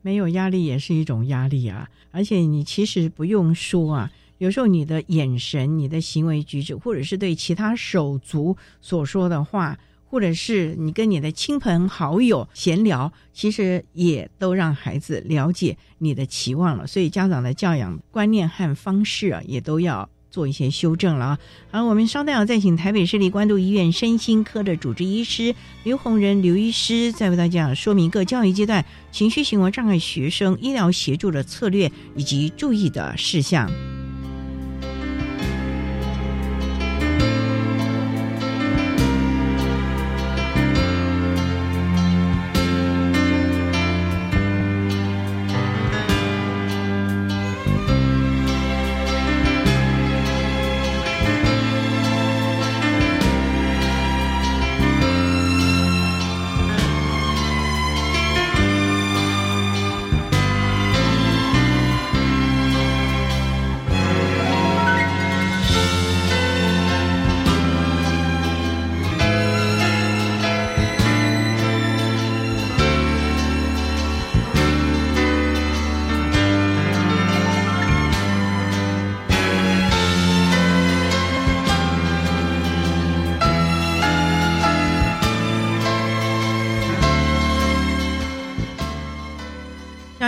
[0.03, 4.11] 没有压力也是一种压力啊，而且你其实不用说啊。
[4.41, 16.87] 有时候你的眼神、你的行为举止，或者是对其他手足所说的话，或者是你跟你的亲朋好友闲聊，其实也都让孩子了解你的期望了。
[16.87, 21.39] 所以家长的教养观念和方式啊，也都要做一些修正了啊。
[21.71, 28.83] 好，我们稍待要再请台北市立关渡医院身心科的主治医师刘洪仁刘医师，再为大家说明各教育阶段
[29.13, 33.71] 情绪行为障碍学生医疗协助的策略以及注意的事项。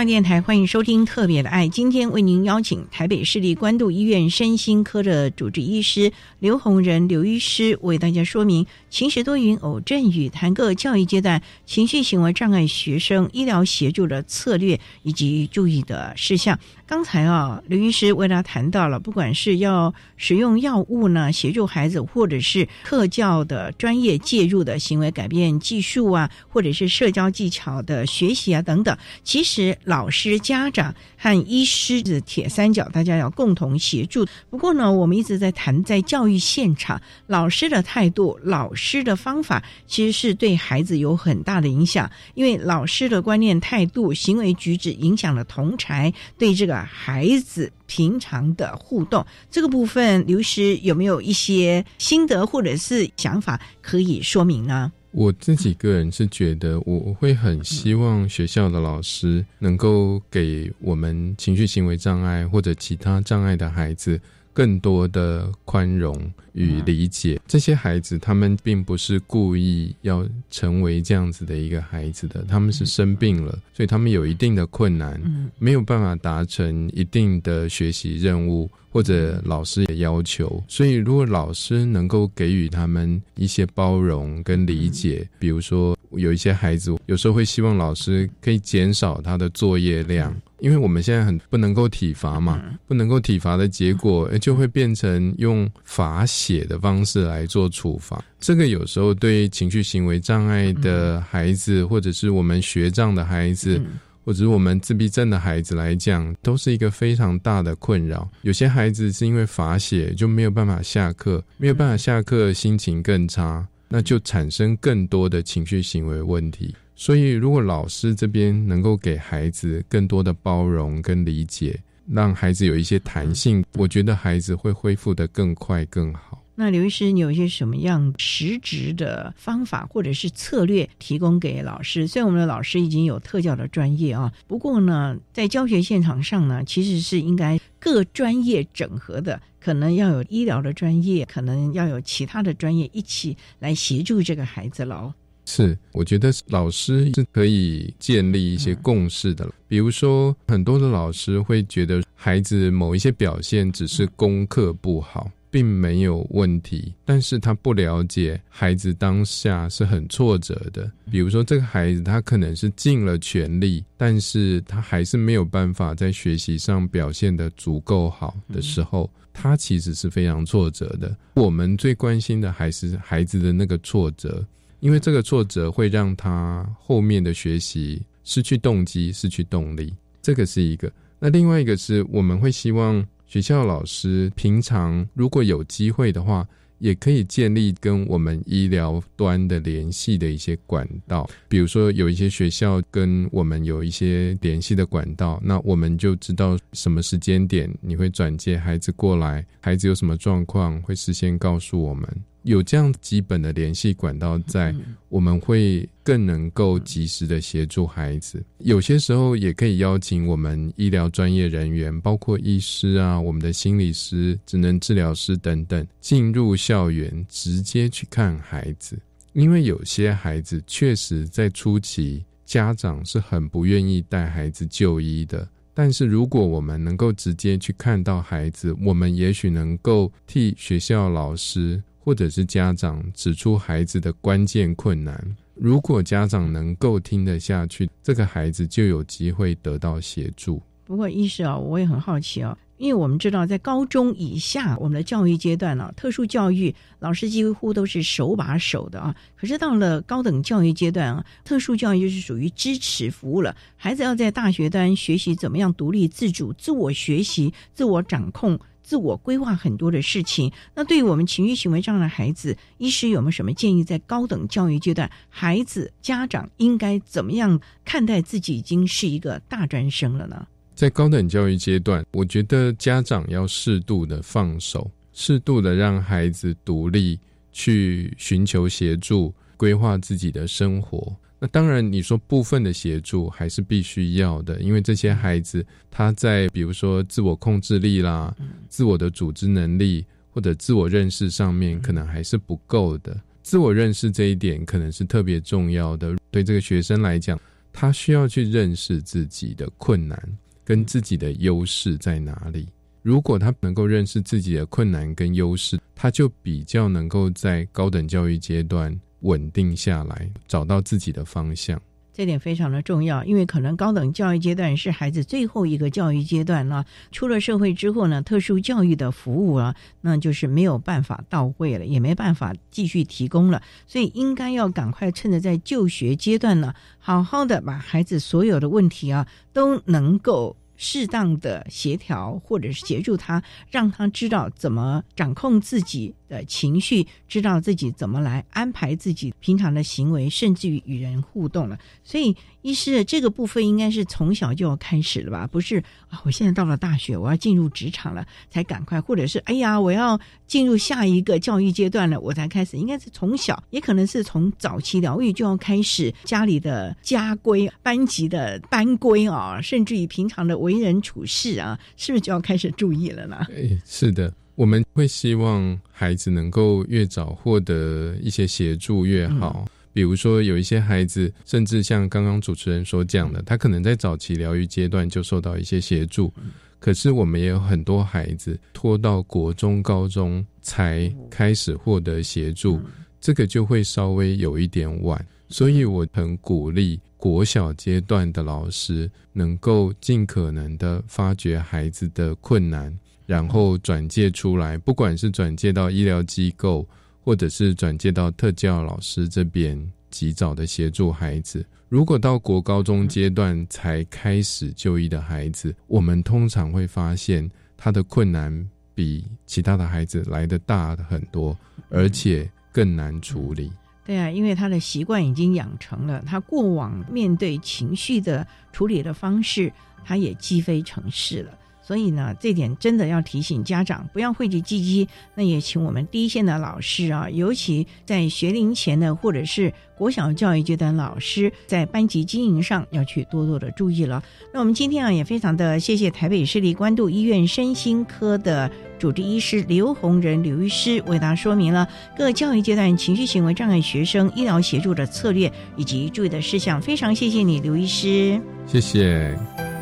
[0.05, 16.59] 电台欢迎收听《特别的爱》，今天为您邀请台北市立关渡医院身心科的主治医师刘洪仁刘医师为大家说明情绪多云偶阵雨谈个教育阶段情绪行为障碍学生医疗协助的策略以及注意的事项。
[16.85, 34.25] 刚才啊，刘医师为大家谈到了，不管是要使用药物呢，协助孩子，或者是特教的专业介入的行为改变技术啊，或者是社交技巧的学习啊等等，其实老师、家长和医师的铁三角，大家要共同协助。
[34.49, 46.72] 不过呢，我们一直在谈，在教育现场，老师的态度、老师的方法，其实是对孩子有很大的影响，因为老师的观念、态度、行为举止影响了同才对这个。
[46.81, 54.91] 孩子平常的互动这个部分，刘师有没有一些心得或者是想法可以说明呢？
[55.11, 64.19] 我自己个人是觉得，我会很希望学校的老师能够给我们情绪行为障碍或者其他障碍的孩子
[64.53, 66.15] 更多的宽容。
[66.53, 67.41] 与理解。
[67.47, 75.19] 这些孩子，他们并不是故意要成为这样子的一个孩子的，他们是生病了，所以他们有一定的困难，
[75.57, 80.63] 没有办法达成一定的学习任务或者老师的要求。
[80.67, 90.31] 所以，如果老师能够给予他们一些包容跟理解，比如说有一些孩子，有时候会希望老师可以减少他的作业量，
[90.63, 96.25] 因为我们现在很不能够体罚嘛，不能够体罚的结果，就会变成用罚。
[96.25, 103.81] 写的方式来做处罚，这个有时候对情绪行为障碍的孩子，或者是我们学障的孩子，
[104.23, 108.29] 或者是我们自闭症的孩子来讲，都是一个非常大的困扰。
[108.43, 116.73] 有些孩子是因为罚写就没有办法下课，没有办法下课，心情更差，那就产生更多的情绪行为问题。
[116.95, 121.79] 所以，如果老师这边能够给孩子更多的包容跟理解。
[122.11, 126.43] 让孩子有一些弹性，我觉得孩子会恢复的更快更好。
[126.53, 132.05] 那刘医师，你有一些什么样实质的方法或者是策略提供给老师？
[132.05, 139.41] 虽然我们的老师已经有特教的专业啊，不过呢，在教学现场上呢，其实是应该各专业整合的。
[139.61, 145.15] 可能要有医疗的专业，可能要有其他的专业一起来协助这个孩子了。
[145.45, 149.49] 是，我觉得老师是可以建立一些共识的。
[149.67, 155.29] 比如说，很多的老师会觉得孩子某一些表现只是功课不好。
[155.53, 160.91] 并没有问题，但是他不了解孩子当下是很挫折的。
[161.11, 171.15] 比如说，这个孩子他可能是尽了全力，但是他还是没有办法在学习上表现的足够好的时候，他其实是非常挫折的。
[171.35, 174.43] 我们最关心的还是孩子的那个挫折，
[174.83, 179.93] 因为这个挫折会让他后面的学习失去动机、失去动力。
[180.21, 180.91] 这个是一个。
[181.19, 183.03] 那另外一个是我们会希望。
[183.25, 191.27] 学校老师平常如果有机会的话，也可以建立跟我们医疗端的联系的一些管道。
[191.47, 202.07] 比如说，有一些学校跟我们有一些联系的管道，那我们就知道什么时间点你会转接孩子过来，孩子有什么状况会事先告诉我们。
[202.43, 204.73] 有这样基本的联系管道在，
[205.09, 208.43] 我们会更能够及时的协助孩子。
[208.59, 218.99] 有些时候也可以邀请我们医疗专业人员，包括医师啊、我们的心理师、职能治疗师等等，进入校园直接去看孩子。
[219.31, 225.47] 因为有些孩子确实在初期，家长是很不愿意带孩子就医的。
[225.73, 231.81] 但是如果我们能够直接去看到孩子，我们也许能够替学校老师。
[232.03, 240.61] 或者是家长指出孩子的关键困难，如果家长能够听得下去，这个孩子就有机会得到协助。
[240.83, 249.15] 不过，医师啊，我也很好奇啊，因为我们知道，在高中以下，我们的教育阶段呢，特殊教育老师几乎都是手把手的啊。
[249.37, 253.55] 可是到了高等教育阶段啊，特殊教育就是属于支持服务了。
[253.77, 258.59] 孩子要在大学端学习怎么样独立自主、自我学习、自我掌控。
[258.83, 263.83] 自我规划很多的事情，那对于我们情绪行为障碍的孩子，医师有没有什么建议？
[263.83, 270.45] 在高等教育阶段，孩子家长应该怎么样看待自己已经是一个大专生了呢？
[270.75, 277.19] 在高等教育阶段，我觉得家长要适度的放手，适度的让孩子独立
[277.51, 281.15] 去寻求协助，规划自己的生活。
[281.43, 288.33] 那当然，你说部分的协助还是必须要的，因为这些孩子他在比如说自我控制力啦、
[288.69, 293.19] 自我的组织能力或者自我认识上面，可能还是不够的。
[293.41, 296.15] 自我认识这一点可能是特别重要的。
[296.31, 297.37] 对这个学生来讲，
[297.73, 300.17] 他需要去认识自己的困难
[300.63, 302.69] 跟自己的优势在哪里。
[303.01, 308.97] 如果他能够认识自己的困难跟优势，他就比较能够在高等教育阶段。
[309.23, 311.81] 稳定下来，找到自己的方向，
[312.13, 313.23] 这点非常的重要。
[313.25, 323.61] 因为可能高等教育阶段是孩子最后一个教育阶段了，出了社会之后呢，特殊教育的服务啊，那就是没有办法到位了，也没办法继续提供了。
[323.87, 330.55] 所以应该要赶快趁着在就学阶段呢，好好的把孩子所有的问题啊，都能够。
[330.75, 341.77] 适当的协调，或者是协助他，让他知道怎么掌控自己的情绪，知道自己怎么来安排自己平常的行为，甚至于与人互动了。
[342.03, 342.35] 所以。
[342.63, 345.45] 医师，这个部分应该是从小就要开始了吧？
[345.45, 350.17] 不是啊，我现在到了大学，我要进入职场了，才赶快，或者是哎呀，我要
[350.47, 352.77] 进入下一个教育阶段了，我才开始。
[352.77, 363.45] 应该是从小，也可能是从早期疗愈就要开始，家里的家规、班级的班规啊，甚至于平常的为人处事啊，是不是就要开始注意了呢？
[363.49, 369.65] 哎，是的，我们会希望孩子能够越早获得一些协助越好。
[369.91, 376.33] 比如说，有一些孩子，甚至像刚刚主持人所讲的，他可能在早期疗愈阶段就受到一些协助，
[376.79, 382.81] 可是我们也有很多孩子拖到国中、高中才开始获得协助，
[383.21, 385.23] 这个就会稍微有一点晚。
[385.47, 392.91] 所以我很鼓励国小阶段的老师能够尽可能的发掘孩子的困难，
[393.25, 396.87] 然后转介出来，不管是转介到医疗机构。
[397.25, 401.65] 或者是转介到特教老师这边，及早的协助孩子。
[401.87, 411.57] 如果到国高中阶段才开始就医的孩子，我们通常会发现他的困难比其他的孩子来的大很多，
[411.87, 413.71] 而且更难处理。
[414.05, 419.71] 对啊，因为他的习惯已经养成了，他过往面对情绪的处理的方式，
[420.03, 421.57] 他也积非成是了。
[421.83, 425.07] 所以呢，这点真的要提醒家长不要讳疾忌医。
[425.35, 434.23] 那也请我们第一线的老师啊，尤其在学龄前的或者是国小教育阶段，老师在班级经营上要去多多的注意了。
[434.53, 446.81] 那我们今天啊，也非常的谢谢台北市立关渡医院身心科的主治医师刘洪仁刘医师为大家说明了各教育阶段情绪行为障碍学生医疗协助的策略以及注意的事项。
[446.81, 448.39] 非常谢谢你，刘医师。
[448.65, 449.72] 谢谢。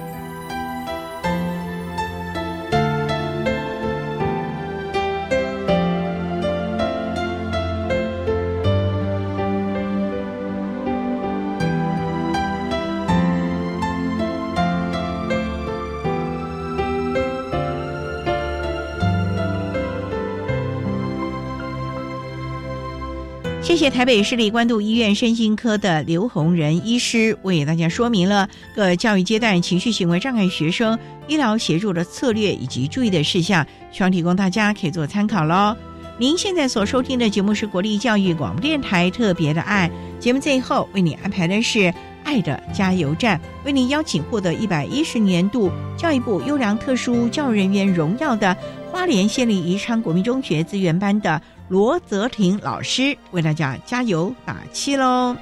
[23.81, 30.95] 谢谢台北市立关渡医院身心科的刘洪仁医师为大家说明了各教育阶段情绪行为障碍学生
[31.27, 35.75] 医疗协助的策略以及注意的事项，希望提供大家可以做参考喽。
[36.19, 41.91] 您现在所收听的节目是国立教育广播电台特别的爱节目，最后为你安排的是
[42.23, 48.55] 爱的加油站，为您邀请获得一百一十年度教育部优良特殊教育人员荣耀的
[48.91, 51.41] 花莲县立宜昌国民中学资源班的。
[51.71, 55.37] 罗泽廷老师为大家加油打气喽！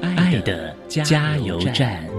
[0.00, 2.13] 爱的加油站。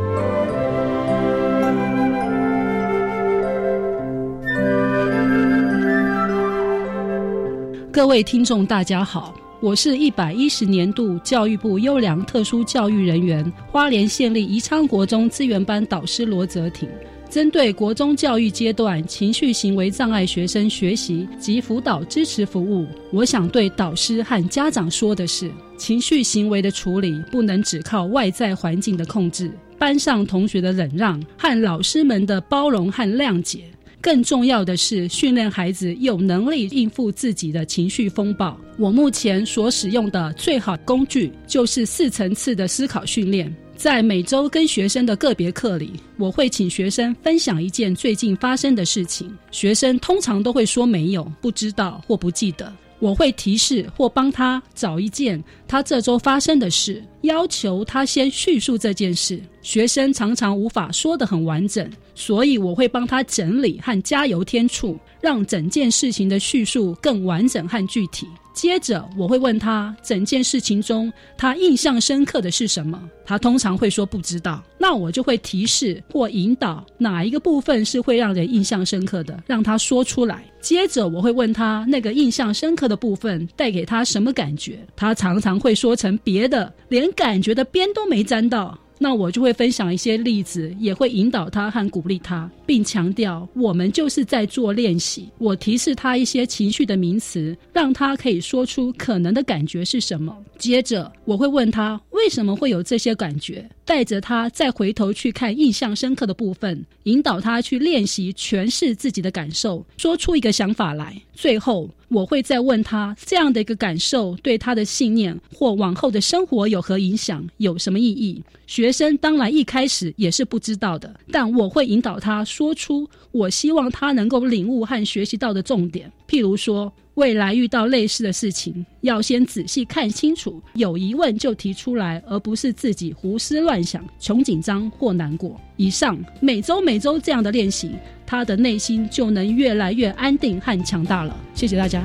[7.95, 16.89] 各位听众，大家好，我是一百一十年度教育部优良特殊教育人员花莲县立宜昌国中资源班导师罗泽廷。
[17.29, 33.63] 针对国中教育阶段情绪行为障碍学生学习及辅导支持服务，我想对导师和家长说的是：情绪行为的处理不能只靠外在环境的控制，班上同学的忍让和老师们的包容和谅解。
[34.05, 38.55] 更重要的是，训练孩子有能力应付自己的情绪风暴。
[38.77, 43.51] 我目前所使用的最好工具就是四层次的思考训练。
[43.75, 49.35] 在每周跟学生的个别课里，我会请学生分享一件最近发生的事情。
[49.49, 52.71] 学生通常都会说没有、不知道或不记得。
[52.99, 59.41] 我会提示或帮他找一件他这周发生的事，要求他先叙述这件事。
[59.61, 61.89] 学生常常无法说得很完整。
[62.17, 68.25] 所以我会帮他整理和加油添醋，让整件事情的叙述更完整和具体。
[68.55, 74.63] 接着我会问他整件事情中他印象深刻的是什么，他通常会说不知道。
[74.79, 80.45] 那我就会提示或引导哪一个部分是会让人印象深刻的，让他说出来。
[80.61, 88.79] 接着我会问他那个印象深刻的部分带给他什么感觉，他常常会说成别的，连感觉的边都没沾到。
[88.97, 95.29] 那我就会分享一些例子，也会引导他和鼓励他，并强调我们就是在做练习。
[95.37, 100.35] 我提示他一些情绪的名词，让他可以说出可能的感觉是什么。
[100.57, 111.21] 接着我会问他为什么会有这些感觉，带着他再回头去看印象深刻的部分，引导他去练习诠释自己的感受，说出一个想法来。
[111.33, 111.89] 最后。
[112.15, 118.41] 我会再问他这样的一个感受对他的信念或往后的生活有何影响，有什么意义？
[118.67, 126.91] 学生当然一开始也是不知道的，但我会引导他说出我希望他能够领悟和学习到的重点，譬如说。
[127.15, 135.57] 未来遇到类似的事情，要先仔细看清楚，有疑问就提出来，而不是自己胡思乱想、穷紧张或难过。
[135.77, 137.91] 以上每周每周这样的练习，
[138.25, 141.33] 他的内心就能越来越安定和强大了。
[141.53, 142.03] 谢谢大家。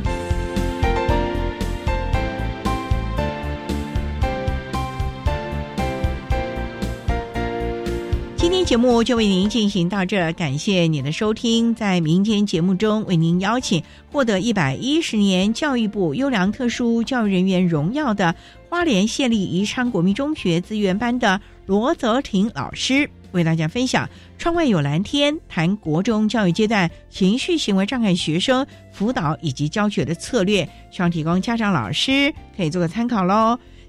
[8.71, 11.75] 节目就为您进行到这，感谢您的收听。
[11.75, 18.33] 在明天节目中，为您邀请获得一百一十年教育部优良特殊教育人员荣耀的
[18.69, 24.09] 花莲县立宜昌国民中学资源班的罗泽廷老师，为大家分享
[24.39, 33.59] “窗外有蓝天”，谈国中教育阶段情绪行为障碍学生辅导以及教学的策略，希望提供家长老师可以做个参考喽。